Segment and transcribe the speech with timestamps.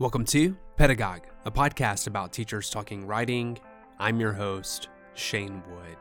[0.00, 3.56] Welcome to Pedagogue, a podcast about teachers talking writing.
[4.00, 5.98] I'm your host, Shane Wood.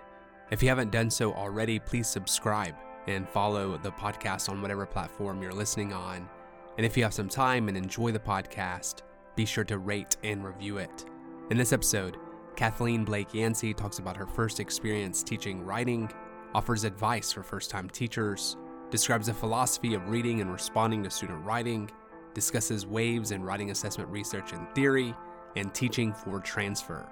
[0.50, 2.74] If you haven't done so already, please subscribe
[3.06, 6.28] and follow the podcast on whatever platform you're listening on.
[6.78, 9.04] And if you have some time and enjoy the podcast,
[9.36, 11.06] be sure to rate and review it.
[11.52, 12.18] In this episode,
[12.56, 16.12] Kathleen Blake Yancey talks about her first experience teaching writing,
[16.56, 18.58] offers advice for first time teachers,
[18.90, 21.92] describes a philosophy of reading and responding to student writing
[22.34, 25.14] discusses waves in writing assessment research and theory,
[25.56, 27.08] and teaching for transfer.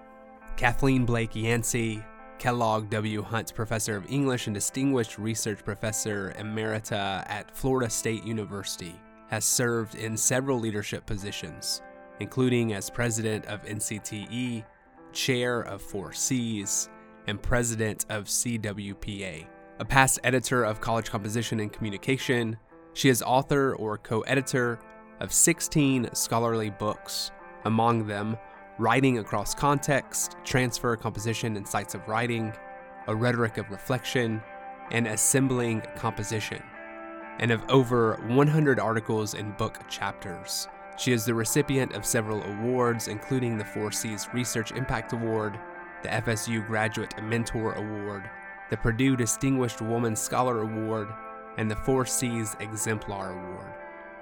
[0.57, 2.03] Kathleen Blake Yancey,
[2.39, 3.21] Kellogg W.
[3.21, 9.95] Hunt Professor of English and Distinguished Research Professor Emerita at Florida State University, has served
[9.95, 11.81] in several leadership positions,
[12.19, 14.65] including as president of NCTE,
[15.13, 16.89] chair of 4Cs,
[17.27, 19.47] and president of CWPA.
[19.79, 22.57] A past editor of College Composition and Communication,
[22.93, 24.79] she is author or co editor
[25.21, 27.31] of 16 scholarly books,
[27.65, 28.35] among them
[28.79, 32.51] Writing Across Context, Transfer, Composition, and Sites of Writing,
[33.07, 34.41] A Rhetoric of Reflection,
[34.89, 36.61] and Assembling Composition,
[37.39, 40.67] and of over 100 articles and book chapters.
[40.97, 45.59] She is the recipient of several awards, including the 4Cs Research Impact Award,
[46.01, 48.27] the FSU Graduate Mentor Award,
[48.71, 51.09] the Purdue Distinguished Woman Scholar Award,
[51.57, 53.73] and the 4Cs Exemplar Award.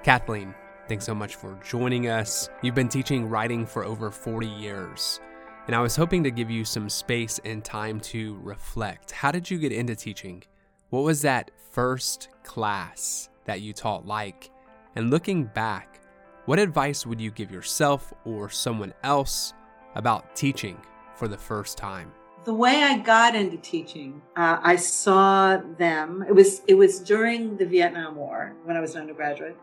[0.03, 0.53] Kathleen,
[0.89, 2.49] Thanks so much for joining us.
[2.63, 5.19] You've been teaching writing for over 40 years,
[5.67, 9.11] and I was hoping to give you some space and time to reflect.
[9.11, 10.41] How did you get into teaching?
[10.89, 14.49] What was that first class that you taught like?
[14.95, 16.01] And looking back,
[16.45, 19.53] what advice would you give yourself or someone else
[19.93, 20.81] about teaching
[21.13, 22.11] for the first time?
[22.45, 26.25] The way I got into teaching, uh, I saw them.
[26.27, 29.55] It was it was during the Vietnam War when I was an undergraduate,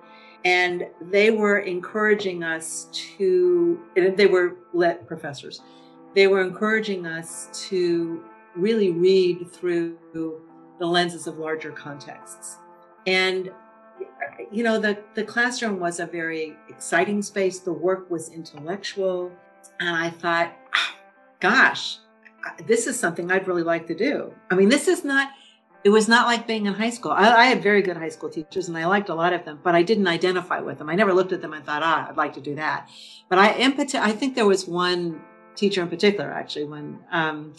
[0.47, 3.81] and they were encouraging us to
[4.17, 5.61] they were lit professors
[6.17, 8.23] they were encouraging us to
[8.57, 9.99] really read through
[10.79, 12.57] the lenses of larger contexts.
[13.07, 13.51] And
[14.51, 17.61] you know the the classroom was a very exciting space.
[17.61, 19.31] The work was intellectual.
[19.79, 20.95] And i thought ah,
[21.41, 21.99] gosh
[22.67, 24.33] this is something i'd really like to do.
[24.51, 25.29] I mean this is not
[25.85, 27.13] it was not like being in high school.
[27.13, 29.61] I, I, had very good high school teachers and I liked a lot of them,
[29.63, 30.91] but I didn't identify with them.
[30.91, 32.89] I never looked at them and thought, ah, I'd like to do that.
[33.29, 35.21] But I, in I think there was one
[35.55, 37.55] teacher in particular, actually, when um,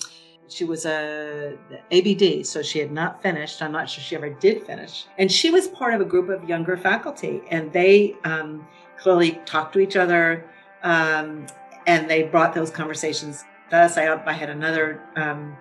[0.48, 1.58] she was a
[1.92, 3.62] ABD, so she had not finished.
[3.62, 5.06] I'm not sure she ever did finish.
[5.18, 8.68] And she was part of a group of younger faculty, and they um,
[8.98, 10.50] clearly talked to each other,
[10.84, 11.48] um,
[11.86, 13.98] and they brought those conversations to us.
[13.98, 15.58] I, I had another um,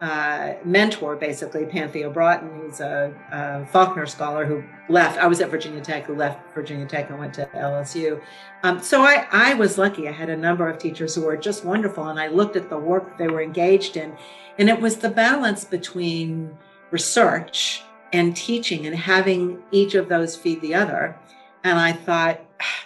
[0.00, 5.18] uh, mentor, basically, Panthea Broughton, who's a, a, Faulkner scholar who left.
[5.18, 8.18] I was at Virginia Tech, who left Virginia Tech and went to LSU.
[8.62, 10.08] Um, so I, I was lucky.
[10.08, 12.78] I had a number of teachers who were just wonderful, and I looked at the
[12.78, 14.16] work they were engaged in,
[14.58, 16.56] and it was the balance between
[16.90, 17.82] research
[18.14, 21.18] and teaching and having each of those feed the other.
[21.62, 22.84] And I thought, ah,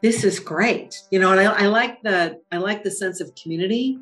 [0.00, 1.32] this is great, you know.
[1.32, 3.98] And I, I like the I like the sense of community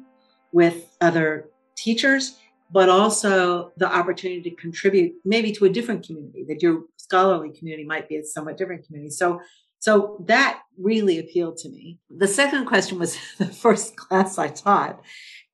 [0.52, 2.38] with other teachers
[2.72, 7.84] but also the opportunity to contribute maybe to a different community that your scholarly community
[7.84, 9.10] might be a somewhat different community.
[9.10, 9.40] So
[9.78, 11.98] so that really appealed to me.
[12.08, 15.00] The second question was the first class i taught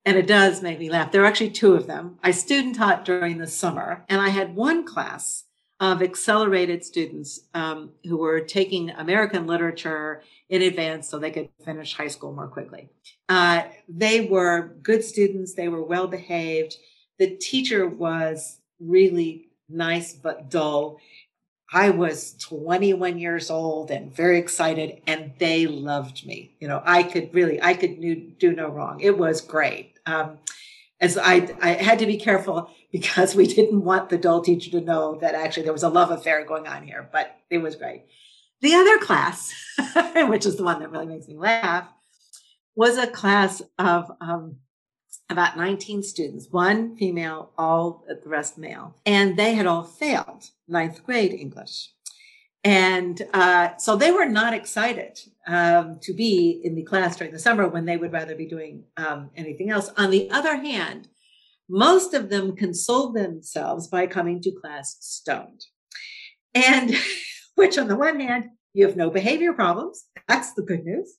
[0.05, 1.11] and it does make me laugh.
[1.11, 2.17] There are actually two of them.
[2.23, 5.45] I student taught during the summer and i had one class
[5.81, 11.93] of accelerated students um, who were taking american literature in advance so they could finish
[11.93, 12.89] high school more quickly.
[13.29, 15.53] Uh, they were good students.
[15.53, 16.75] They were well behaved
[17.19, 20.99] the teacher was really nice but dull.
[21.71, 26.55] I was 21 years old and very excited, and they loved me.
[26.59, 28.99] You know, I could really, I could do no wrong.
[29.01, 29.99] It was great.
[30.07, 30.39] Um,
[30.99, 34.81] as I, I had to be careful because we didn't want the dull teacher to
[34.81, 38.05] know that actually there was a love affair going on here, but it was great.
[38.61, 39.53] The other class,
[40.27, 41.87] which is the one that really makes me laugh,
[42.75, 44.57] was a class of um,
[45.29, 48.95] about 19 students, one female, all the rest male.
[49.05, 51.91] And they had all failed ninth grade English.
[52.63, 57.39] And uh, so they were not excited um, to be in the class during the
[57.39, 59.91] summer when they would rather be doing um, anything else.
[59.97, 61.07] On the other hand,
[61.69, 65.65] most of them consoled themselves by coming to class stoned.
[66.53, 66.95] And
[67.55, 70.05] which, on the one hand, you have no behavior problems.
[70.27, 71.15] That's the good news.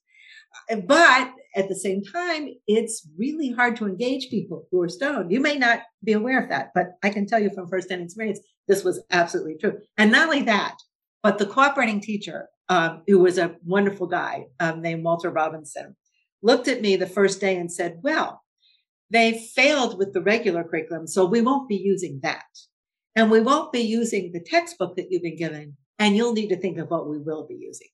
[0.86, 5.32] But at the same time, it's really hard to engage people who are stoned.
[5.32, 8.40] You may not be aware of that, but I can tell you from firsthand experience,
[8.68, 9.78] this was absolutely true.
[9.98, 10.76] And not only that,
[11.22, 15.96] but the cooperating teacher um, who was a wonderful guy um, named Walter Robinson,
[16.40, 18.42] looked at me the first day and said, Well,
[19.10, 22.44] they failed with the regular curriculum, so we won't be using that.
[23.16, 26.56] And we won't be using the textbook that you've been given, and you'll need to
[26.56, 27.88] think of what we will be using.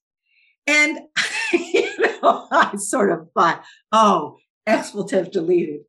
[0.66, 0.98] And,
[1.52, 5.80] you know, I sort of thought, oh, expletive deleted.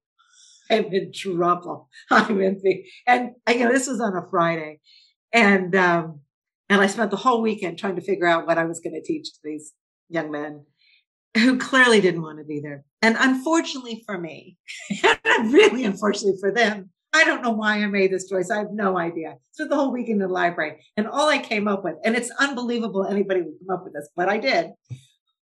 [0.69, 1.89] I'm in trouble.
[2.11, 4.79] I'm in the, and you know, this was on a Friday.
[5.33, 6.21] And, um,
[6.69, 9.01] and I spent the whole weekend trying to figure out what I was going to
[9.01, 9.73] teach to these
[10.09, 10.65] young men
[11.35, 12.83] who clearly didn't want to be there.
[13.01, 14.57] And unfortunately for me,
[15.03, 18.51] and really unfortunately for them, I don't know why I made this choice.
[18.51, 19.35] I have no idea.
[19.51, 22.31] Spent the whole week in the library, and all I came up with, and it's
[22.39, 24.71] unbelievable anybody would come up with this, but I did,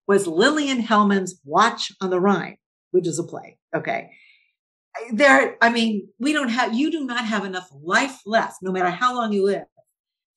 [0.06, 2.56] was Lillian Hellman's Watch on the Rhine,
[2.92, 3.58] which is a play.
[3.74, 4.10] Okay.
[5.12, 8.90] There, I mean, we don't have, you do not have enough life left, no matter
[8.90, 9.64] how long you live,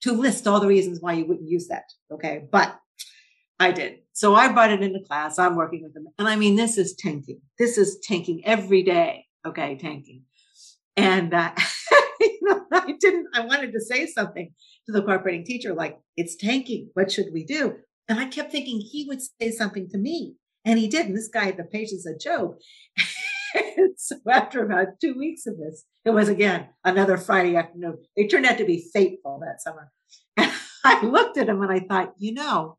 [0.02, 1.84] to list all the reasons why you wouldn't use that.
[2.12, 2.46] Okay.
[2.52, 2.78] But
[3.60, 4.00] I did.
[4.14, 5.38] So I brought it into class.
[5.38, 6.08] I'm working with them.
[6.18, 7.42] And I mean, this is tanking.
[7.58, 9.26] This is tanking every day.
[9.46, 9.78] Okay.
[9.78, 10.24] Tanking.
[11.00, 11.52] And uh,
[12.20, 14.52] you know, I didn't, I wanted to say something
[14.86, 16.90] to the cooperating teacher, like, it's tanking.
[16.94, 17.76] What should we do?
[18.10, 20.36] And I kept thinking he would say something to me.
[20.66, 21.16] And he didn't.
[21.16, 22.56] this guy had the patience of Job.
[23.96, 28.00] so after about two weeks of this, it was again another Friday afternoon.
[28.18, 29.92] It turned out to be fateful that summer.
[30.36, 30.52] And
[30.84, 32.78] I looked at him and I thought, you know,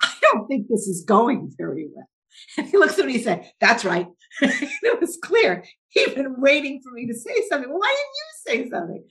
[0.00, 2.08] I don't think this is going very well.
[2.56, 4.06] And he looks at me and he said, That's right.
[4.40, 5.64] it was clear.
[5.88, 7.68] He'd been waiting for me to say something.
[7.68, 7.96] Well, Why
[8.46, 9.04] didn't you say something?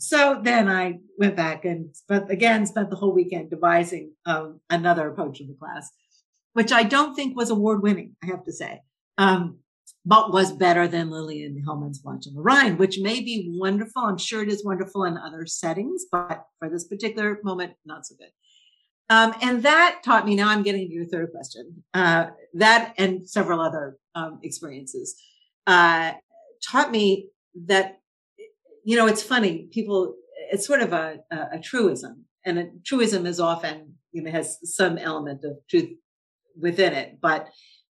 [0.00, 5.08] So then I went back and spent, again spent the whole weekend devising um, another
[5.08, 5.90] approach to the class,
[6.54, 8.80] which I don't think was award winning, I have to say,
[9.18, 9.58] um,
[10.06, 14.02] but was better than Lillian Hellman's Watch on the Rhine, which may be wonderful.
[14.02, 18.14] I'm sure it is wonderful in other settings, but for this particular moment, not so
[18.18, 18.30] good.
[19.10, 23.28] Um, and that taught me, now I'm getting to your third question, uh, that and
[23.28, 25.20] several other um, experiences
[25.66, 26.12] uh,
[26.66, 27.28] taught me
[27.66, 28.00] that,
[28.84, 30.14] you know, it's funny, people,
[30.52, 32.24] it's sort of a, a, a truism.
[32.46, 35.90] And a truism is often, you know, has some element of truth
[36.58, 37.48] within it, but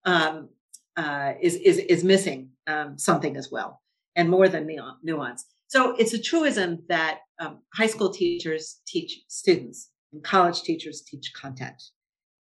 [0.06, 0.50] um,
[0.96, 3.82] uh, is, is, is missing um, something as well,
[4.16, 4.68] and more than
[5.04, 5.46] nuance.
[5.68, 11.34] So it's a truism that um, high school teachers teach students and college teachers teach
[11.34, 11.82] content.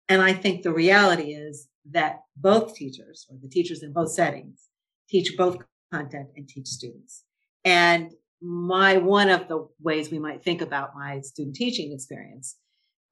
[0.09, 4.69] And I think the reality is that both teachers or the teachers in both settings
[5.09, 5.59] teach both
[5.93, 7.25] content and teach students.
[7.65, 12.57] And my one of the ways we might think about my student teaching experience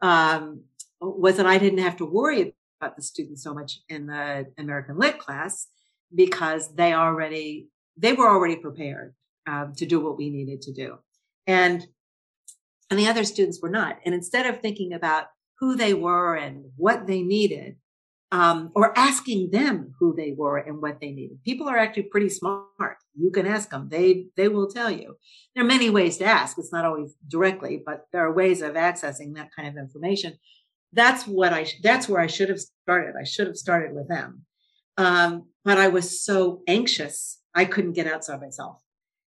[0.02, 0.64] um,
[1.00, 4.98] was that I didn't have to worry about the students so much in the American
[4.98, 5.68] Lit class
[6.14, 9.14] because they already they were already prepared
[9.46, 10.98] um, to do what we needed to do.
[11.46, 11.86] And
[12.92, 13.98] and the other students were not.
[14.04, 15.28] And instead of thinking about
[15.60, 17.76] who they were and what they needed,
[18.30, 22.28] um, or asking them who they were and what they needed, people are actually pretty
[22.28, 22.98] smart.
[23.14, 25.16] You can ask them; they they will tell you.
[25.54, 26.58] There are many ways to ask.
[26.58, 30.38] It's not always directly, but there are ways of accessing that kind of information.
[30.92, 31.66] That's what I.
[31.82, 33.14] That's where I should have started.
[33.18, 34.44] I should have started with them.
[34.98, 38.82] Um, but I was so anxious, I couldn't get outside myself.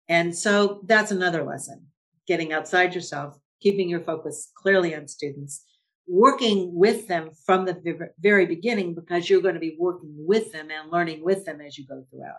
[0.07, 1.87] And so that's another lesson
[2.27, 5.65] getting outside yourself, keeping your focus clearly on students,
[6.07, 10.69] working with them from the very beginning because you're going to be working with them
[10.71, 12.37] and learning with them as you go throughout.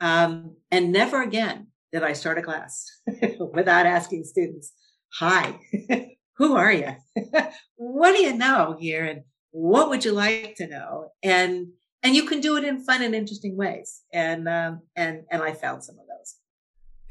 [0.00, 2.86] Um, and never again did I start a class
[3.52, 4.72] without asking students,
[5.20, 5.60] Hi,
[6.36, 6.96] who are you?
[7.76, 9.04] what do you know here?
[9.04, 11.12] And what would you like to know?
[11.22, 11.68] And
[12.02, 14.02] and you can do it in fun and interesting ways.
[14.12, 16.13] And um, and and I found some of those.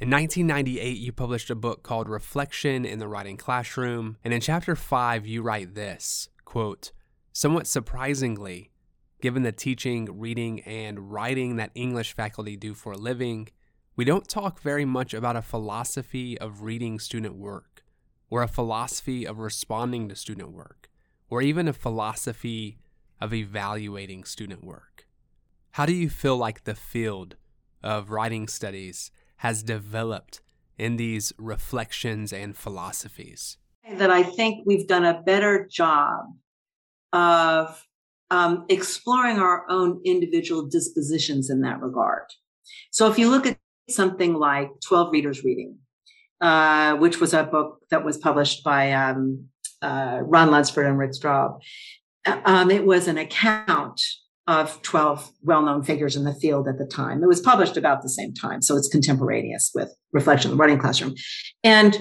[0.03, 4.75] In 1998, you published a book called Reflection in the Writing Classroom, and in chapter
[4.75, 6.91] 5, you write this quote,
[7.31, 8.69] Somewhat surprisingly,
[9.21, 13.47] given the teaching, reading, and writing that English faculty do for a living,
[13.95, 17.85] we don't talk very much about a philosophy of reading student work,
[18.29, 20.89] or a philosophy of responding to student work,
[21.29, 22.77] or even a philosophy
[23.21, 25.07] of evaluating student work.
[25.71, 27.37] How do you feel like the field
[27.81, 29.11] of writing studies
[29.43, 30.39] has developed
[30.77, 33.57] in these reflections and philosophies?
[33.97, 36.27] That I think we've done a better job
[37.11, 37.85] of
[38.31, 42.23] um, exploring our own individual dispositions in that regard.
[42.91, 43.57] So if you look at
[43.89, 45.77] something like 12 Readers Reading,
[46.39, 49.49] uh, which was a book that was published by um,
[49.81, 51.59] uh, Ron Lunsford and Rick Straub,
[52.25, 54.01] uh, um, it was an account
[54.47, 57.23] of 12 well-known figures in the field at the time.
[57.23, 60.79] It was published about the same time, so it's contemporaneous with Reflection in the Writing
[60.79, 61.15] Classroom.
[61.63, 61.97] And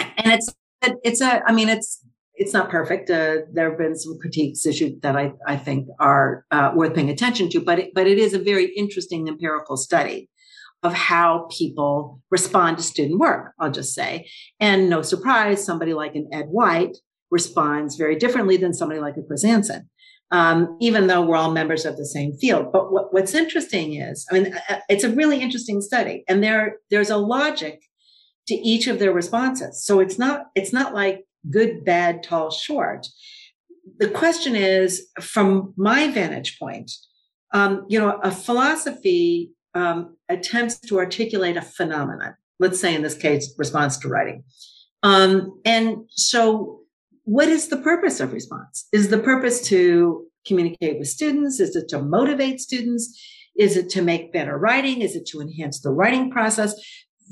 [0.00, 2.02] and it's it's a I mean it's
[2.34, 3.10] it's not perfect.
[3.10, 7.10] Uh, there have been some critiques issued that I, I think are uh, worth paying
[7.10, 10.30] attention to, but it, but it is a very interesting empirical study
[10.82, 14.26] of how people respond to student work, I'll just say.
[14.58, 16.96] And no surprise, somebody like an Ed White
[17.30, 19.90] responds very differently than somebody like a Chris Anson.
[20.32, 22.70] Um, even though we're all members of the same field.
[22.72, 26.76] But what, what's interesting is, I mean, uh, it's a really interesting study, and there
[26.88, 27.82] there's a logic
[28.46, 29.84] to each of their responses.
[29.84, 33.06] So it's not it's not like good, bad, tall, short.
[33.98, 36.92] The question is, from my vantage point,
[37.52, 42.34] um, you know, a philosophy um, attempts to articulate a phenomenon.
[42.58, 44.44] Let's say in this case, response to writing.
[45.02, 46.79] Um, and so,
[47.24, 48.88] what is the purpose of response?
[48.92, 51.60] Is the purpose to communicate with students?
[51.60, 53.20] Is it to motivate students?
[53.56, 55.02] Is it to make better writing?
[55.02, 56.74] Is it to enhance the writing process?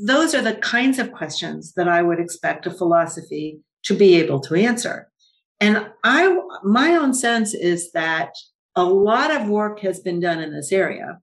[0.01, 4.41] Those are the kinds of questions that I would expect a philosophy to be able
[4.41, 5.11] to answer.
[5.61, 8.31] And I, my own sense is that
[8.77, 11.19] a lot of work has been done in this area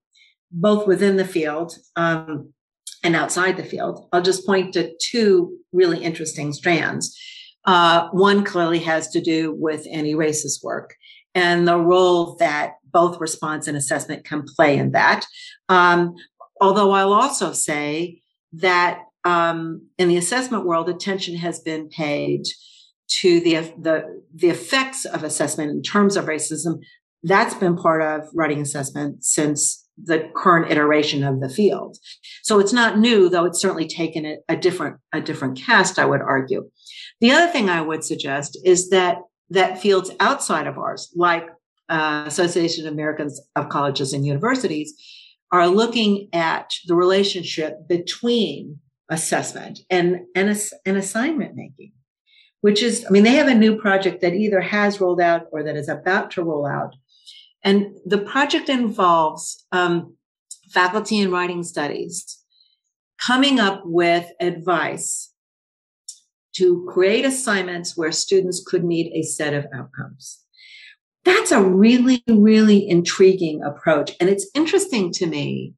[0.51, 2.53] both within the field um,
[3.03, 4.07] and outside the field.
[4.11, 7.17] I'll just point to two really interesting strands.
[7.65, 10.95] Uh, one clearly has to do with anti-racist work
[11.33, 15.25] and the role that both response and assessment can play in that.
[15.67, 16.15] Um,
[16.61, 18.21] although I'll also say
[18.53, 22.43] that um, in the assessment world, attention has been paid
[23.07, 26.79] to the, the, the effects of assessment in terms of racism.
[27.23, 31.97] That's been part of writing assessment since the current iteration of the field.
[32.43, 36.05] So it's not new, though it's certainly taken a, a different a different cast, I
[36.05, 36.69] would argue.
[37.21, 41.47] The other thing I would suggest is that that fields outside of ours, like
[41.89, 44.93] uh, Association of Americans of Colleges and Universities,
[45.51, 51.91] are looking at the relationship between assessment and, and, and assignment making,
[52.61, 55.63] which is, I mean, they have a new project that either has rolled out or
[55.63, 56.95] that is about to roll out
[57.65, 60.15] and the project involves um,
[60.69, 62.43] faculty in writing studies
[63.19, 65.33] coming up with advice
[66.55, 70.43] to create assignments where students could meet a set of outcomes.
[71.25, 74.11] That's a really, really intriguing approach.
[74.19, 75.73] And it's interesting to me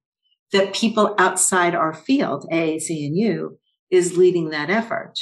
[0.52, 3.58] that people outside our field, AAC&U,
[3.90, 5.14] is leading that effort.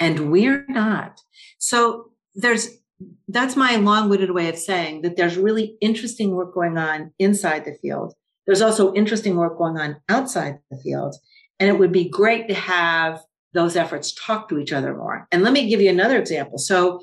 [0.00, 1.20] And we're not.
[1.58, 2.79] So there's
[3.28, 7.74] that's my long-winded way of saying that there's really interesting work going on inside the
[7.80, 8.14] field.
[8.46, 11.14] There's also interesting work going on outside the field.
[11.58, 13.20] And it would be great to have
[13.52, 15.26] those efforts talk to each other more.
[15.30, 16.58] And let me give you another example.
[16.58, 17.00] So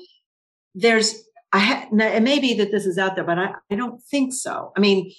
[0.74, 4.02] there's, I ha- it may be that this is out there, but I, I don't
[4.02, 4.72] think so.
[4.76, 5.12] I mean,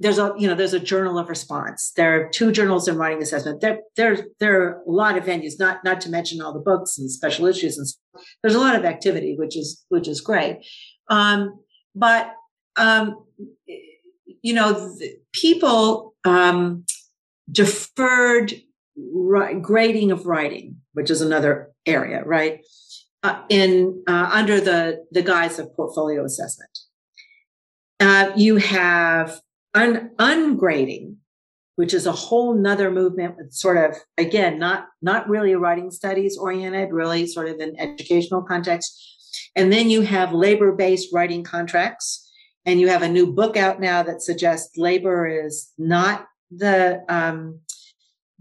[0.00, 1.92] there's a you know there's a journal of response.
[1.96, 3.60] There are two journals in writing assessment.
[3.60, 6.98] There there there are a lot of venues not not to mention all the books
[6.98, 8.24] and special issues and stuff.
[8.42, 10.64] there's a lot of activity which is which is great.
[11.08, 11.60] Um,
[11.94, 12.32] but
[12.76, 13.24] um,
[14.42, 14.96] you know
[15.32, 16.84] people um,
[17.50, 18.54] deferred
[19.60, 22.60] grading of writing which is another area right?
[23.24, 26.70] Uh, in uh, under the the guise of portfolio assessment.
[27.98, 29.40] Uh, you have
[29.74, 31.16] un- ungrading,
[31.76, 36.36] which is a whole nother movement with sort of again not not really writing studies
[36.36, 39.16] oriented, really sort of an educational context.
[39.54, 42.24] And then you have labor based writing contracts.
[42.66, 47.60] And you have a new book out now that suggests labor is not the um,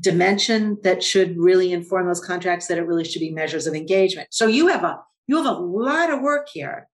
[0.02, 2.68] dimension that should really inform those contracts.
[2.68, 4.30] That it really should be measures of engagement.
[4.32, 6.90] So you have a you have a lot of work here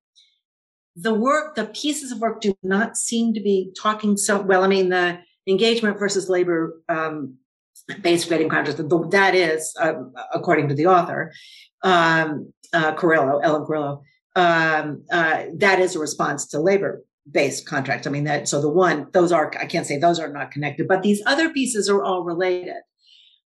[0.96, 4.64] the work, the pieces of work do not seem to be talking so well.
[4.64, 7.36] I mean, the engagement versus labor um,
[8.02, 9.94] based grading contracts, that is, uh,
[10.34, 11.34] according to the author,
[11.84, 14.04] um, uh, Carillo, Ellen Carillo,
[14.36, 18.06] um, uh, that is a response to labor based contracts.
[18.06, 20.88] I mean, that, so the one, those are, I can't say those are not connected,
[20.88, 22.76] but these other pieces are all related.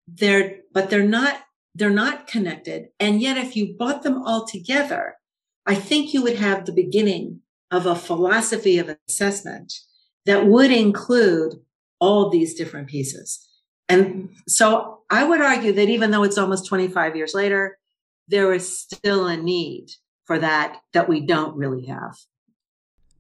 [0.09, 1.41] They're, but they're not,
[1.75, 2.87] they're not connected.
[3.01, 5.17] And yet, if you bought them all together,
[5.67, 9.73] I think you would have the beginning of a philosophy of assessment
[10.25, 11.55] that would include
[12.01, 13.47] all these different pieces.
[13.89, 17.79] And so I would argue that even though it's almost 25 years later,
[18.29, 19.91] there is still a need
[20.25, 22.17] for that that we don't really have.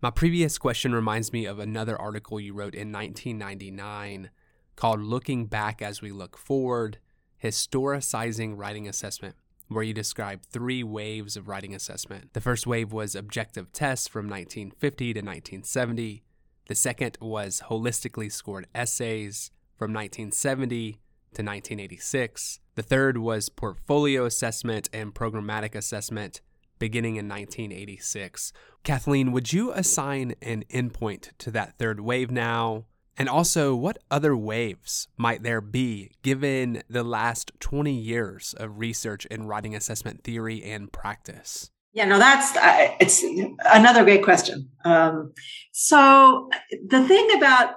[0.02, 4.30] My previous question reminds me of another article you wrote in 1999
[4.74, 6.98] called Looking Back as We Look Forward
[7.42, 9.36] Historicizing Writing Assessment
[9.68, 12.32] where you describe three waves of writing assessment.
[12.32, 16.22] The first wave was objective tests from 1950 to 1970.
[16.68, 22.60] The second was holistically scored essays from 1970 to 1986.
[22.74, 26.40] The third was portfolio assessment and programmatic assessment
[26.78, 28.52] beginning in 1986.
[28.84, 32.84] Kathleen, would you assign an endpoint to that third wave now?
[33.18, 39.24] And also, what other waves might there be given the last 20 years of research
[39.26, 41.70] in writing assessment theory and practice?
[41.96, 43.24] Yeah, no, that's uh, it's
[43.72, 44.68] another great question.
[44.84, 45.32] Um,
[45.72, 46.50] so
[46.88, 47.76] the thing about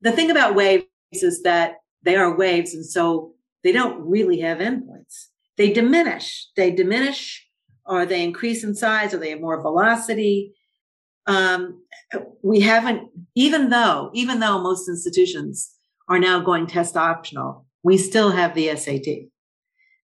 [0.00, 4.58] the thing about waves is that they are waves, and so they don't really have
[4.58, 5.26] endpoints.
[5.56, 6.48] They diminish.
[6.56, 7.46] They diminish,
[7.86, 10.52] or they increase in size, or they have more velocity.
[11.26, 11.82] Um,
[12.42, 15.74] we haven't, even though even though most institutions
[16.08, 19.28] are now going test optional, we still have the SAT.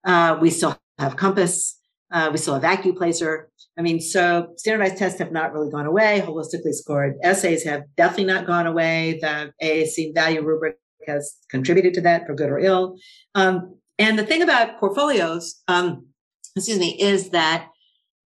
[0.03, 1.77] Uh, we still have Compass.
[2.12, 3.46] Uh, we still have AccuPlacer.
[3.77, 6.22] I mean, so standardized tests have not really gone away.
[6.25, 9.20] Holistically scored essays have definitely not gone away.
[9.22, 10.77] The AAC value rubric
[11.08, 12.98] has contributed to that for good or ill.
[13.36, 16.08] Um, and the thing about portfolios, um,
[16.56, 17.70] excuse me, is that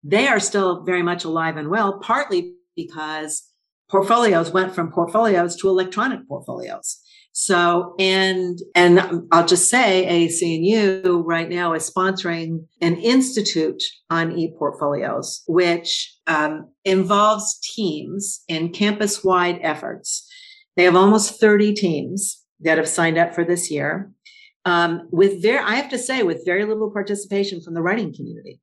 [0.04, 3.44] they are still very much alive and well, partly because
[3.89, 7.00] portfolios went from portfolios to electronic portfolios.
[7.38, 15.44] So, and, and I'll just say AAC&U right now is sponsoring an institute on e-portfolios,
[15.46, 20.25] which um, involves teams in campus wide efforts.
[20.77, 24.12] They have almost 30 teams that have signed up for this year.
[24.63, 28.62] Um, with very, I have to say, with very little participation from the writing community.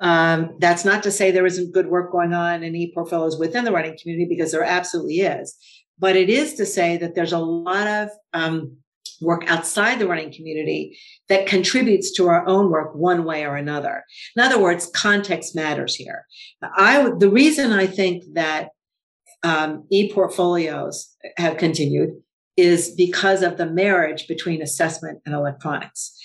[0.00, 3.72] Um, that's not to say there isn't good work going on in e-portfolios within the
[3.72, 5.56] writing community, because there absolutely is.
[5.98, 8.76] But it is to say that there's a lot of um,
[9.20, 10.96] work outside the writing community
[11.28, 14.04] that contributes to our own work one way or another.
[14.36, 16.26] In other words, context matters here.
[16.62, 18.68] I the reason I think that
[19.42, 22.10] um, e-portfolios have continued
[22.56, 26.16] is because of the marriage between assessment and electronics.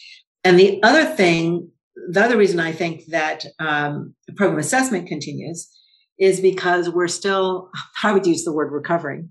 [0.43, 1.69] And the other thing,
[2.09, 5.69] the other reason I think that um, program assessment continues
[6.19, 7.69] is because we're still,
[8.03, 9.29] I would use the word recovering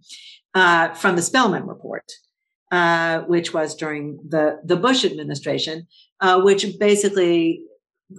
[0.54, 2.04] uh, from the Spellings report,
[2.71, 5.87] uh, which was during the, the Bush administration,
[6.21, 7.65] uh, which basically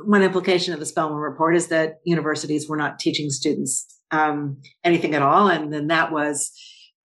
[0.04, 5.16] one implication of the Spellings report is that universities were not teaching students um, anything
[5.16, 5.50] at all.
[5.50, 6.52] And then that was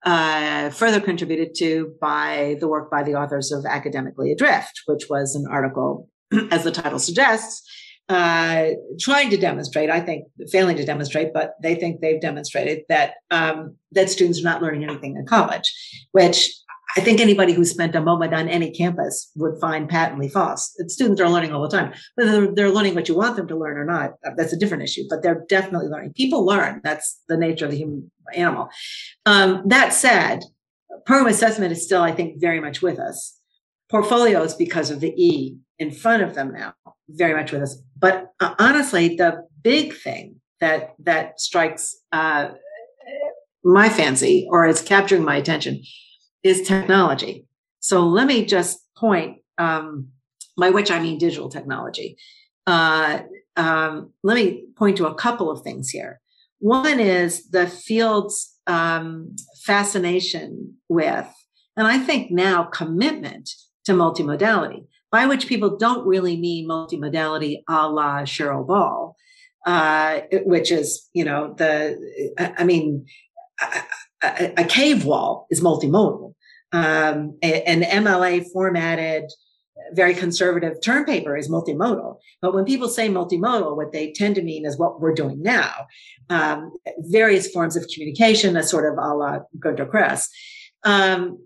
[0.04, 5.34] uh, further contributed to by the work by the authors of Academically Adrift, which was
[5.34, 6.08] an article,
[6.50, 7.62] as the title suggests,
[8.08, 13.14] uh, trying to demonstrate, I think, failing to demonstrate, but they think they've demonstrated that
[13.30, 15.70] um, that students are not learning anything in college,
[16.12, 16.50] which
[16.96, 20.74] I think anybody who spent a moment on any campus would find patently false.
[20.86, 21.92] Students are learning all the time.
[22.14, 24.84] Whether they're learning what you want them to learn or not, uh, that's a different
[24.84, 26.14] issue, but they're definitely learning.
[26.14, 26.80] People learn.
[26.82, 28.70] That's the nature of the human animal.
[29.26, 30.44] Um, that said,
[31.04, 33.38] program assessment is still, I think, very much with us.
[33.90, 36.74] Portfolios, because of the E in front of them now,
[37.08, 37.80] very much with us.
[37.98, 42.50] But uh, honestly, the big thing that that strikes uh,
[43.64, 45.82] my fancy or is capturing my attention
[46.42, 47.46] is technology.
[47.80, 50.08] So let me just point, um,
[50.56, 52.16] by which I mean digital technology.
[52.66, 53.20] Uh,
[53.56, 56.20] um, let me point to a couple of things here.
[56.60, 61.26] One is the field's um, fascination with,
[61.76, 63.50] and I think now commitment
[63.84, 69.16] to multimodality by which people don't really mean multimodality a la Cheryl Ball,
[69.66, 73.06] uh, which is, you know, the, I mean,
[74.22, 76.34] a, a cave wall is multimodal.
[76.72, 79.24] Um, an MLA formatted,
[79.92, 82.18] very conservative term paper is multimodal.
[82.42, 85.72] But when people say multimodal, what they tend to mean is what we're doing now.
[86.28, 90.28] Um, various forms of communication, a sort of a la Gunter Kress.
[90.84, 91.38] Um,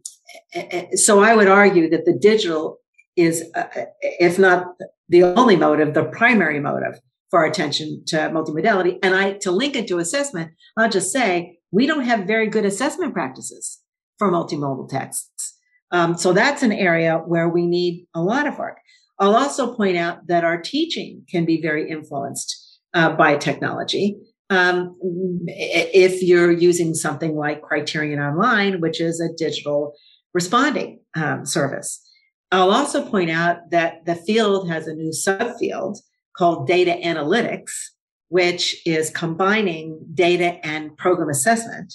[0.94, 2.78] so I would argue that the digital
[3.16, 3.64] is, uh,
[4.00, 4.74] if not
[5.08, 8.98] the only motive, the primary motive for our attention to multimodality.
[9.02, 12.64] And I, to link it to assessment, I'll just say we don't have very good
[12.64, 13.80] assessment practices
[14.18, 15.58] for multimodal texts.
[15.90, 18.78] Um, so that's an area where we need a lot of work.
[19.18, 24.16] I'll also point out that our teaching can be very influenced uh, by technology.
[24.50, 24.96] Um,
[25.46, 29.94] if you're using something like Criterion Online, which is a digital
[30.34, 32.00] responding um, service.
[32.52, 35.96] I'll also point out that the field has a new subfield
[36.36, 37.72] called data analytics,
[38.28, 41.94] which is combining data and program assessment.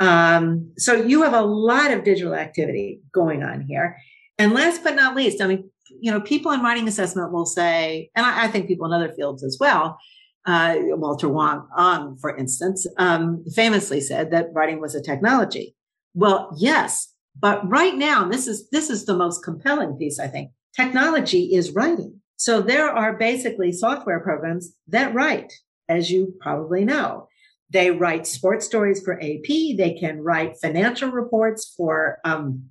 [0.00, 3.96] Um, so you have a lot of digital activity going on here.
[4.38, 8.10] And last but not least, I mean, you know, people in writing assessment will say,
[8.16, 9.98] and I, I think people in other fields as well,
[10.46, 15.76] uh, Walter Ong, um, for instance, um, famously said that writing was a technology.
[16.14, 20.50] Well, yes, but right now, this is, this is the most compelling piece, I think.
[20.76, 22.20] Technology is writing.
[22.36, 25.52] So there are basically software programs that write.
[25.88, 27.28] as you probably know.
[27.70, 29.46] They write sports stories for AP.
[29.76, 32.64] They can write financial reports for um,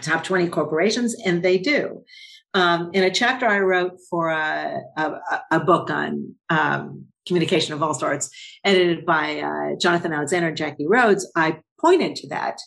[0.00, 2.04] top 20 corporations, and they do.
[2.54, 5.12] Um, in a chapter I wrote for a, a,
[5.52, 8.30] a book on um, communication of all sorts,
[8.64, 12.58] edited by uh, Jonathan Alexander and Jackie Rhodes, I pointed to that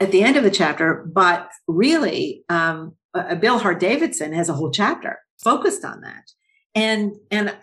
[0.00, 1.08] at the end of the chapter.
[1.12, 6.30] But really, um, uh, Bill Hart Davidson has a whole chapter focused on that,
[6.74, 7.56] and and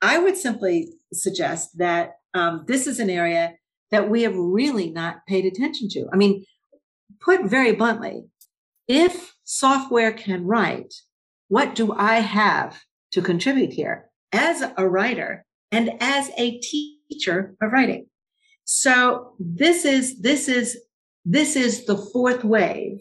[0.00, 3.54] I would simply suggest that um, this is an area
[3.90, 6.06] that we have really not paid attention to.
[6.12, 6.44] I mean,
[7.20, 8.24] put very bluntly,
[8.86, 10.94] if software can write,
[11.48, 17.72] what do I have to contribute here as a writer and as a teacher of
[17.72, 18.06] writing?
[18.64, 20.78] So this is, this is,
[21.30, 23.00] this is the fourth wave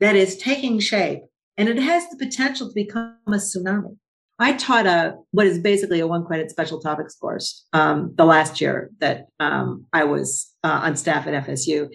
[0.00, 1.22] that is taking shape
[1.56, 3.96] and it has the potential to become a tsunami.
[4.38, 8.60] I taught a what is basically a one credit special topics course um, the last
[8.60, 11.88] year that um, I was uh, on staff at FSU,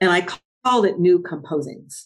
[0.00, 0.26] and I
[0.64, 2.04] called it New Composings,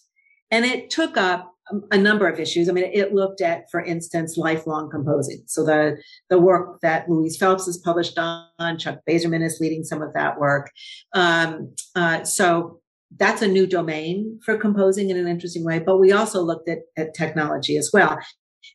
[0.51, 1.53] and it took up
[1.93, 2.69] a number of issues.
[2.69, 5.43] I mean, it looked at, for instance, lifelong composing.
[5.47, 5.99] So the
[6.31, 10.41] the work that Louise Phelps has published on, Chuck Bazerman is leading some of that
[10.41, 10.73] work.
[11.13, 12.81] Um, uh, so
[13.17, 15.79] that's a new domain for composing in an interesting way.
[15.79, 18.19] But we also looked at, at technology as well.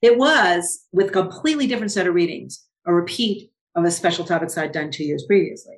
[0.01, 4.57] It was with a completely different set of readings, a repeat of a special topics
[4.57, 5.75] I'd done two years previously.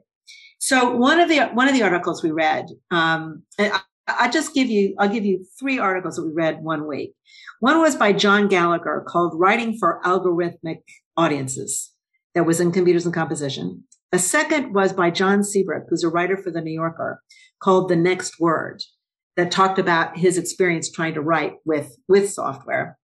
[0.59, 4.67] So one of the one of the articles we read, um, I, I just give
[4.69, 7.13] you I'll give you three articles that we read one week.
[7.59, 10.83] One was by John Gallagher called "Writing for Algorithmic
[11.17, 11.91] Audiences,"
[12.33, 13.83] that was in Computers and Composition.
[14.13, 17.21] A second was by John Seabrook, who's a writer for the New Yorker,
[17.59, 18.83] called "The Next Word,"
[19.35, 22.99] that talked about his experience trying to write with with software.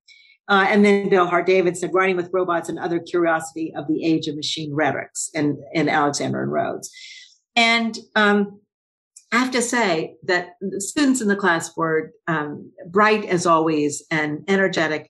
[0.47, 4.27] Uh, and then Bill Hart Davidson, Writing with Robots and Other Curiosity of the Age
[4.27, 6.91] of Machine Rhetorics, and, and Alexander and Rhodes.
[7.55, 8.59] And um,
[9.31, 14.03] I have to say that the students in the class were um, bright as always
[14.09, 15.09] and energetic.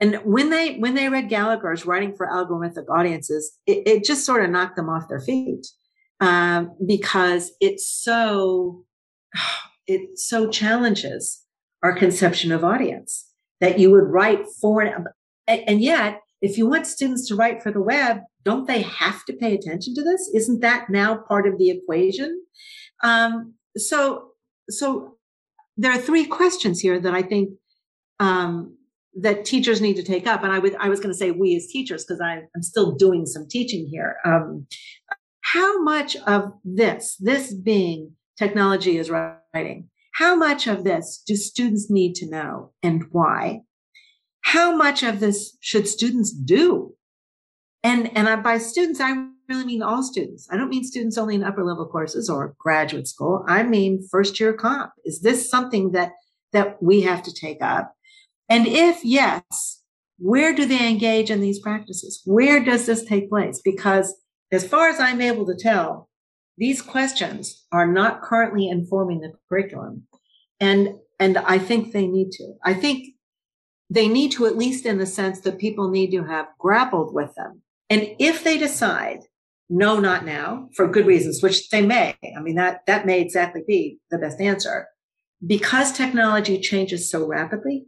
[0.00, 4.44] And when they when they read Gallagher's writing for algorithmic audiences, it, it just sort
[4.44, 5.66] of knocked them off their feet
[6.20, 8.84] um, because it's so
[9.86, 11.44] it so challenges
[11.82, 13.26] our conception of audience
[13.60, 15.06] that you would write for and,
[15.46, 19.34] and yet if you want students to write for the web don't they have to
[19.34, 20.30] pay attention to this?
[20.32, 22.42] Isn't that now part of the equation?
[23.02, 24.30] Um, so
[24.70, 25.16] so
[25.76, 27.50] there are three questions here that i think
[28.18, 28.76] um,
[29.18, 31.56] that teachers need to take up and i would i was going to say we
[31.56, 34.66] as teachers because i'm still doing some teaching here um,
[35.40, 39.88] how much of this this being technology is writing
[40.20, 43.62] how much of this do students need to know and why?
[44.42, 46.94] How much of this should students do?
[47.82, 50.46] And, and by students, I really mean all students.
[50.50, 53.44] I don't mean students only in upper level courses or graduate school.
[53.48, 54.92] I mean first year comp.
[55.04, 56.12] Is this something that,
[56.52, 57.94] that we have to take up?
[58.50, 59.80] And if yes,
[60.18, 62.20] where do they engage in these practices?
[62.26, 63.60] Where does this take place?
[63.64, 64.14] Because
[64.52, 66.10] as far as I'm able to tell,
[66.58, 70.02] these questions are not currently informing the curriculum.
[70.58, 72.54] And, and I think they need to.
[72.62, 73.14] I think
[73.88, 77.34] they need to, at least in the sense that people need to have grappled with
[77.34, 77.62] them.
[77.88, 79.20] And if they decide,
[79.70, 83.62] no, not now, for good reasons, which they may, I mean, that, that may exactly
[83.66, 84.88] be the best answer.
[85.46, 87.86] Because technology changes so rapidly,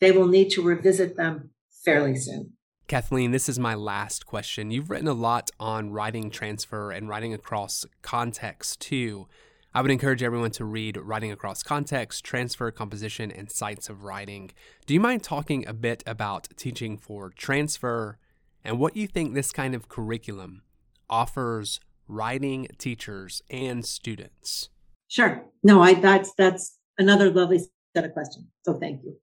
[0.00, 1.50] they will need to revisit them
[1.84, 2.52] fairly soon.
[2.86, 4.70] Kathleen, this is my last question.
[4.70, 9.28] You've written a lot on writing transfer and writing across context too.
[9.74, 14.50] I would encourage everyone to read Writing Across Context, Transfer, Composition, and Sites of Writing.
[14.86, 18.18] Do you mind talking a bit about teaching for transfer
[18.64, 20.62] and what you think this kind of curriculum
[21.10, 24.70] offers writing teachers and students?
[25.08, 25.44] Sure.
[25.62, 27.60] No, I that's that's another lovely
[27.94, 28.46] set of questions.
[28.64, 29.16] So thank you.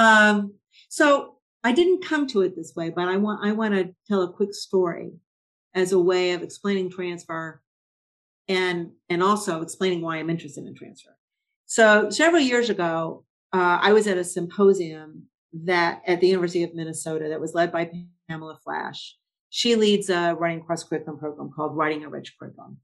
[0.00, 0.54] Um,
[0.88, 4.22] so I didn't come to it this way, but I want I want to tell
[4.22, 5.12] a quick story
[5.74, 7.60] as a way of explaining transfer
[8.48, 11.16] and and also explaining why I'm interested in transfer.
[11.66, 16.74] So several years ago, uh, I was at a symposium that at the University of
[16.74, 17.90] Minnesota that was led by
[18.28, 19.16] Pamela Flash.
[19.50, 22.78] She leads a writing cross curriculum program called Writing Enriched Curriculum.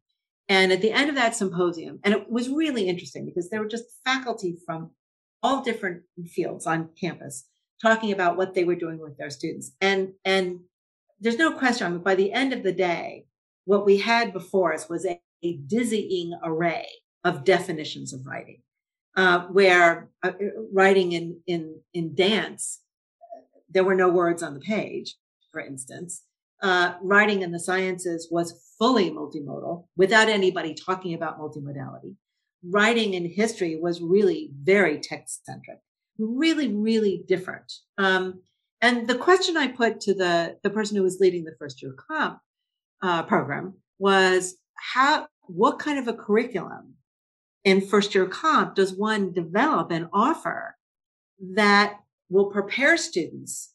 [0.49, 3.69] And at the end of that symposium, and it was really interesting because there were
[3.69, 4.91] just faculty from
[5.47, 5.99] all different
[6.37, 7.35] fields on campus
[7.87, 9.67] talking about what they were doing with their students.
[9.81, 10.01] And,
[10.35, 10.47] and
[11.23, 13.27] there's no question, by the end of the day,
[13.71, 15.17] what we had before us was a,
[15.49, 16.87] a dizzying array
[17.29, 18.61] of definitions of writing,
[19.23, 19.89] uh, where
[20.27, 20.33] uh,
[20.81, 21.63] writing in, in,
[21.99, 22.63] in dance,
[23.75, 25.09] there were no words on the page,
[25.53, 26.13] for instance.
[26.63, 32.15] uh, writing in the sciences was fully multimodal without anybody talking about multimodality.
[32.65, 35.79] Writing in history was really very text centric,
[36.19, 37.73] really, really different.
[37.99, 38.43] Um,
[38.81, 41.95] and the question I put to the, the person who was leading the first year
[42.09, 42.39] comp
[43.03, 46.95] uh, program was how, what kind of a curriculum
[47.65, 50.77] in first year comp does one develop and offer
[51.55, 53.73] that will prepare students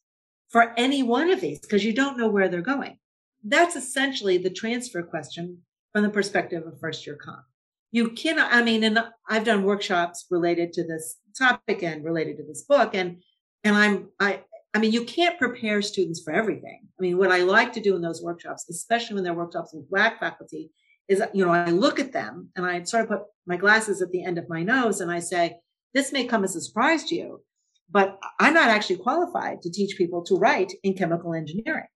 [0.50, 2.98] for any one of these because you don't know where they're going.
[3.44, 5.60] That's essentially the transfer question
[5.94, 7.44] from the perspective of first year comp.
[7.92, 9.00] You cannot, I mean, and
[9.30, 12.96] I've done workshops related to this topic and related to this book.
[12.96, 13.22] And,
[13.64, 14.42] and I'm, I,
[14.74, 16.88] I mean, you can't prepare students for everything.
[16.98, 19.90] I mean, what I like to do in those workshops, especially when they're workshops with
[19.90, 20.72] black faculty,
[21.10, 24.12] is, you know, I look at them and I sort of put my glasses at
[24.12, 25.58] the end of my nose and I say,
[25.94, 27.44] this may come as a surprise to you,
[27.90, 31.88] but I'm not actually qualified to teach people to write in chemical engineering.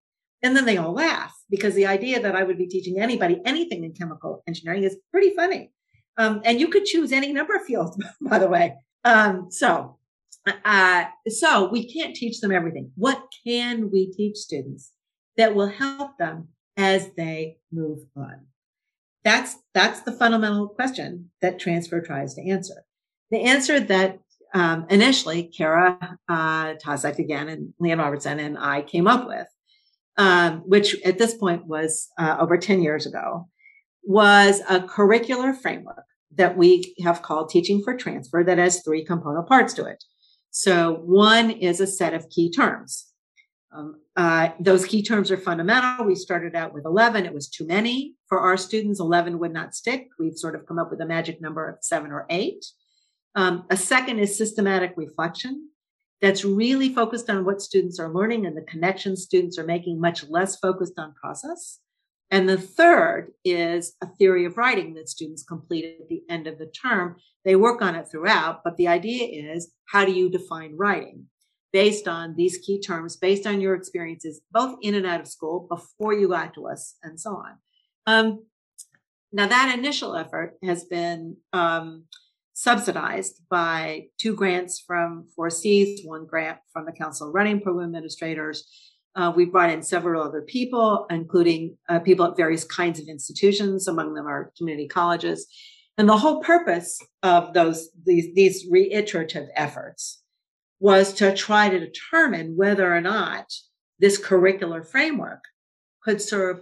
[0.44, 3.86] And then they all laugh because the idea that I would be teaching anybody anything
[3.86, 5.72] in chemical engineering is pretty funny.
[6.18, 8.76] Um, and you could choose any number of fields, by the way.
[9.04, 9.98] Um, so,
[10.64, 12.92] uh, so we can't teach them everything.
[12.96, 14.92] What can we teach students
[15.38, 18.48] that will help them as they move on?
[19.24, 22.86] That's that's the fundamental question that transfer tries to answer.
[23.32, 24.20] The answer that
[24.54, 29.48] um, initially Kara uh, again and Liane Robertson and I came up with,
[30.18, 33.50] um, which at this point was uh, over 10 years ago,
[34.06, 39.48] was a curricular framework that we have called Teaching for Transfer that has three component
[39.48, 40.04] parts to it.
[40.52, 43.08] So one is a set of key terms.
[43.76, 46.06] Um, uh, those key terms are fundamental.
[46.06, 47.26] We started out with 11.
[47.26, 49.00] It was too many for our students.
[49.00, 50.08] 11 would not stick.
[50.18, 52.66] We've sort of come up with a magic number of seven or eight.
[53.36, 55.70] Um, a second is systematic reflection.
[56.22, 60.24] That's really focused on what students are learning and the connections students are making, much
[60.30, 61.80] less focused on process.
[62.32, 66.58] And the third is a theory of writing that students complete at the end of
[66.58, 67.18] the term.
[67.44, 71.28] They work on it throughout, but the idea is how do you define writing
[71.72, 75.68] based on these key terms, based on your experiences, both in and out of school,
[75.70, 77.58] before you got to us, and so on.
[78.08, 78.46] Um,
[79.34, 82.06] now, that initial effort has been um,
[82.54, 88.66] subsidized by two grants from 4Cs, one grant from the Council of Writing Program Administrators.
[89.16, 93.88] Uh, we brought in several other people, including uh, people at various kinds of institutions.
[93.88, 95.48] Among them are community colleges.
[95.98, 100.22] And the whole purpose of those these, these reiterative efforts
[100.80, 103.54] was to try to determine whether or not
[104.00, 105.44] this curricular framework
[106.04, 106.62] could serve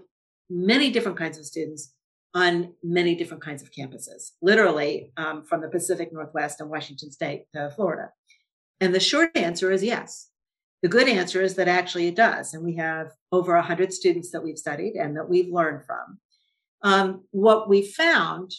[0.49, 1.93] many different kinds of students
[2.35, 7.45] on many different kinds of campuses, literally um, from the Pacific Northwest and Washington State
[7.53, 8.09] to Florida.
[8.79, 10.29] And the short answer is yes.
[10.83, 12.53] The good answer is that actually it does.
[12.53, 16.19] And we have over 100 students that we've studied and that we've learned from.
[16.83, 18.53] Um, what we found,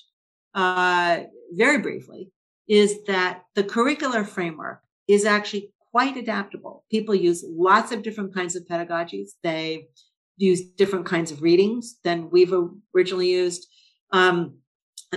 [0.55, 2.31] uh, very briefly,
[2.67, 6.85] is that the curricular framework is actually quite adaptable.
[6.91, 9.33] People use lots of different kinds of pedagogies.
[9.43, 9.89] They
[10.39, 12.55] use different kinds of readings than we've
[12.97, 13.69] originally used.
[14.13, 14.61] Um,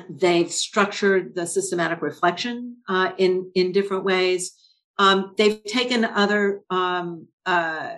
[0.10, 4.52] they've structured the systematic reflection uh, in in different ways.
[5.00, 7.96] Um, they've taken other um, uh,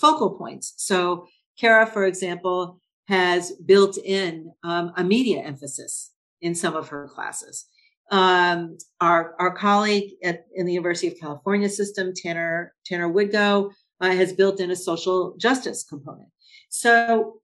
[0.00, 0.74] focal points.
[0.76, 1.26] So,
[1.58, 7.66] Kara, for example, has built in um, a media emphasis in some of her classes.
[8.10, 14.10] Um, our our colleague at in the University of California system, Tanner Tanner Woodgo, uh,
[14.10, 16.28] has built in a social justice component.
[16.68, 17.40] So,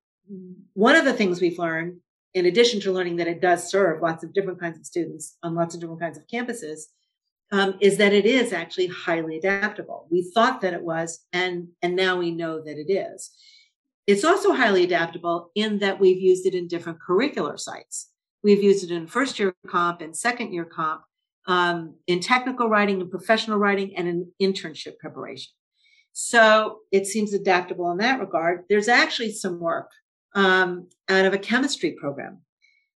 [0.75, 1.99] one of the things we've learned,
[2.35, 5.55] in addition to learning that it does serve lots of different kinds of students on
[5.55, 6.83] lots of different kinds of campuses,
[7.51, 10.07] um, is that it is actually highly adaptable.
[10.11, 13.31] We thought that it was, and and now we know that it is.
[14.07, 18.11] It's also highly adaptable in that we've used it in different curricular sites.
[18.43, 21.03] We've used it in first year comp and second year comp,
[21.47, 25.53] um, in technical writing and professional writing, and in internship preparation.
[26.13, 28.65] So it seems adaptable in that regard.
[28.69, 29.91] There's actually some work
[30.35, 32.41] um, out of a chemistry program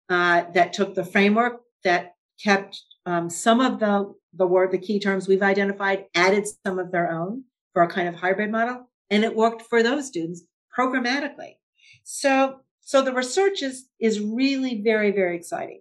[0.09, 5.01] uh, that took the framework that kept um, some of the the word the key
[5.01, 9.25] terms we've identified, added some of their own for a kind of hybrid model, and
[9.25, 10.43] it worked for those students
[10.77, 11.57] programmatically.
[12.05, 15.81] So so the research is is really very very exciting.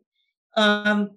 [0.55, 1.11] Um,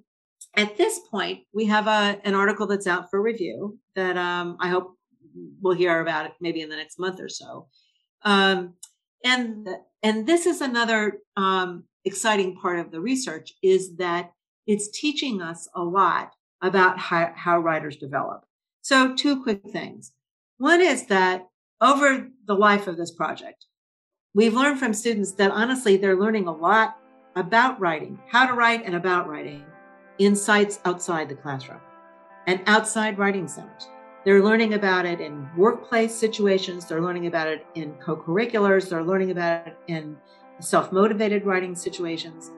[0.55, 4.69] at this point, we have a, an article that's out for review that um, I
[4.69, 4.97] hope
[5.63, 7.69] we'll hear about it maybe in the next month or so.
[8.23, 8.75] Um,
[9.25, 9.69] and
[10.03, 14.33] and this is another um, exciting part of the research is that
[14.67, 18.45] it's teaching us a lot about how, how writers develop.
[18.83, 20.13] So two quick things.
[20.59, 21.49] One is that
[21.81, 23.67] over the life of this project,
[24.35, 26.97] we've learned from students that honestly, they're learning a lot
[27.35, 29.65] about writing, how to write and about writing
[30.19, 31.81] in sites outside the classroom
[32.47, 33.89] and outside writing centers.
[34.25, 36.87] They're learning about it in workplace situations.
[36.87, 38.89] They're learning about it in co curriculars.
[38.89, 40.17] They're learning about it in
[40.61, 42.53] self motivated writing situations.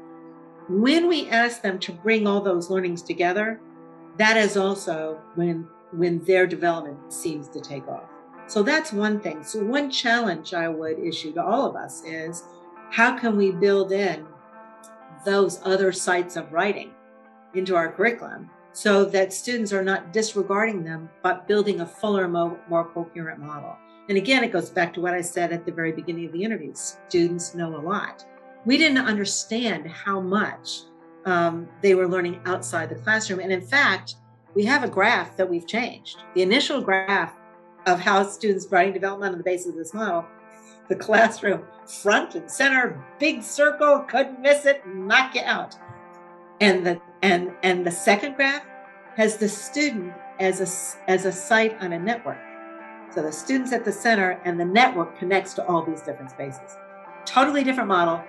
[0.69, 3.61] When we ask them to bring all those learnings together,
[4.17, 8.09] that is also when, when their development seems to take off.
[8.47, 9.43] So that's one thing.
[9.43, 12.45] So, one challenge I would issue to all of us is
[12.91, 14.27] how can we build in
[15.25, 16.93] those other sites of writing
[17.55, 22.59] into our curriculum so that students are not disregarding them, but building a fuller, more,
[22.69, 23.77] more coherent model.
[24.09, 26.43] And again, it goes back to what I said at the very beginning of the
[26.43, 28.27] interview students know a lot.
[28.67, 30.83] We didn't understand how much
[31.27, 33.41] um, they were learning outside the classroom.
[33.41, 34.17] And in fact,
[34.55, 36.19] we have a graph that we've changed.
[36.35, 37.35] The initial graph
[37.87, 40.25] of how students' writing development on the basis of this model,
[40.89, 45.77] the classroom, front and center, big circle, couldn't miss it, knock you out.
[46.61, 48.65] And the and and the second graph
[49.17, 52.39] has the student as a as a site on a network.
[53.15, 56.77] So the students at the center and the network connects to all these different spaces.
[57.27, 58.23] Totally different model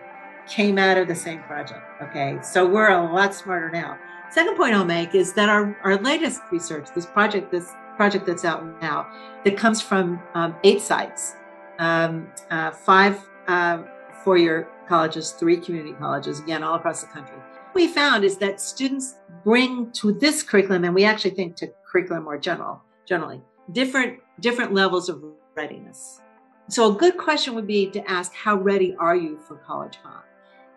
[0.48, 1.82] came out of the same project.
[2.02, 3.98] Okay, so we're a lot smarter now.
[4.30, 8.44] Second point I'll make is that our, our latest research, this project, this project that's
[8.44, 9.08] out now,
[9.44, 11.36] that comes from um, eight sites,
[11.80, 13.84] um, uh, five uh,
[14.24, 17.38] four-year colleges, three community colleges, again all across the country
[17.76, 22.24] we found is that students bring to this curriculum, and we actually think to curriculum
[22.24, 23.42] more general, generally,
[23.74, 25.24] different different levels of
[25.56, 26.22] readiness.
[26.68, 30.00] So a good question would be to ask, how ready are you for college?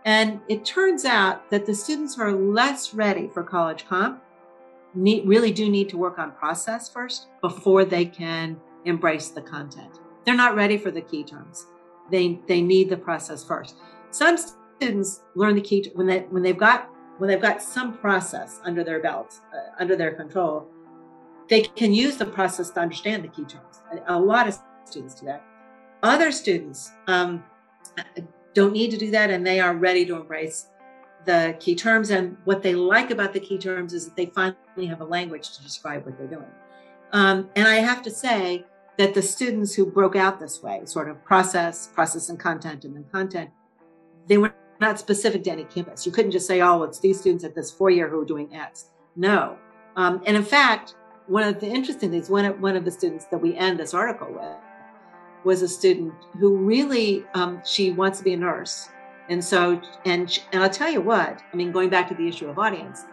[0.05, 4.23] And it turns out that the students who are less ready for college comp
[4.95, 9.99] need, really do need to work on process first before they can embrace the content.
[10.25, 11.67] They're not ready for the key terms.
[12.11, 13.77] They, they need the process first.
[14.11, 14.37] Some
[14.79, 18.85] students learn the key when they when they've got when they've got some process under
[18.85, 20.69] their belt, uh, under their control,
[21.49, 23.81] they can use the process to understand the key terms.
[24.07, 25.45] A, lot of students do that.
[26.03, 27.43] Other students um,
[28.59, 30.68] don't need to do that, and they are ready to embrace
[31.25, 32.11] the key terms.
[32.11, 35.57] And what they like about the key terms is that they finally have a language
[35.57, 36.53] to describe what they're doing.
[37.12, 38.64] Um, and I have to say
[38.99, 42.94] that the students who broke out this way, sort of process, process and content, and
[42.97, 43.51] then content,
[44.27, 46.05] they were not specific to any campus.
[46.05, 48.53] You couldn't just say, oh, it's these students at this four year who are doing
[48.55, 48.90] X.
[49.16, 49.57] No.
[49.97, 53.27] Um, and in fact, one of the interesting things, one of, one of the students
[53.27, 54.57] that we end this article with
[55.44, 58.88] was a student who really, um, she wants to be a nurse.
[59.29, 62.48] And so, and, and I'll tell you what, I mean, going back to the issue
[62.48, 63.05] of audience,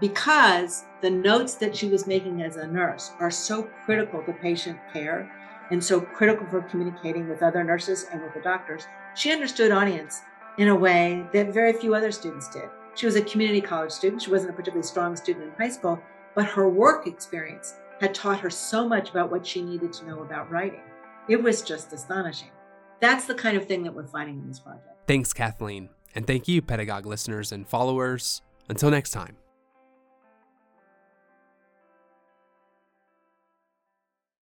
[0.00, 4.78] because the notes that she was making as a nurse are so critical to patient
[4.92, 5.30] care
[5.70, 10.22] and so critical for communicating with other nurses and with the doctors, she understood audience
[10.58, 12.68] in a way that very few other students did.
[12.94, 14.20] She was a community college student.
[14.20, 15.98] She wasn't a particularly strong student in high school,
[16.34, 20.20] but her work experience had taught her so much about what she needed to know
[20.22, 20.82] about writing.
[21.28, 22.50] It was just astonishing.
[23.00, 24.86] That's the kind of thing that we're finding in this project.
[25.06, 25.90] Thanks, Kathleen.
[26.14, 28.42] And thank you, Pedagogue listeners and followers.
[28.68, 29.36] Until next time.